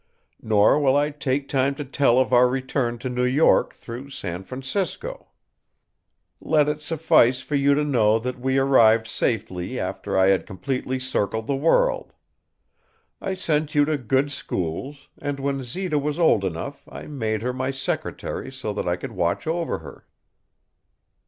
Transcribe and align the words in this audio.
Nor 0.41 0.79
will 0.79 0.97
I 0.97 1.11
take 1.11 1.47
time 1.47 1.75
to 1.75 1.85
tell 1.85 2.17
of 2.17 2.33
our 2.33 2.49
return 2.49 2.97
to 2.97 3.07
New 3.07 3.23
York 3.23 3.75
through 3.75 4.09
San 4.09 4.43
Francisco. 4.43 5.27
"Let 6.39 6.67
it 6.67 6.81
suffice 6.81 7.41
for 7.41 7.53
you 7.53 7.75
to 7.75 7.83
know 7.83 8.17
that 8.17 8.39
we 8.39 8.57
arrived 8.57 9.05
safely 9.05 9.79
after 9.79 10.17
I 10.17 10.29
had 10.29 10.47
completely 10.47 10.97
circled 10.99 11.45
the 11.45 11.55
world. 11.55 12.13
I 13.21 13.35
sent 13.35 13.75
you 13.75 13.85
to 13.85 13.97
good 13.99 14.31
schools, 14.31 15.07
and 15.21 15.39
when 15.39 15.61
Zita 15.61 15.99
was 15.99 16.17
old 16.17 16.43
enough 16.43 16.87
I 16.91 17.03
made 17.05 17.43
her 17.43 17.53
my 17.53 17.69
secretary 17.69 18.51
so 18.51 18.73
that 18.73 18.87
I 18.87 18.95
could 18.95 19.11
watch 19.11 19.45
over 19.45 19.77
her. 19.85 20.07